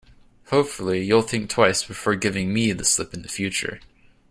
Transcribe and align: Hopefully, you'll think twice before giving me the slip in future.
Hopefully, 0.47 1.03
you'll 1.05 1.21
think 1.21 1.47
twice 1.47 1.83
before 1.83 2.15
giving 2.15 2.51
me 2.51 2.71
the 2.71 2.83
slip 2.83 3.13
in 3.13 3.21
future. 3.27 3.79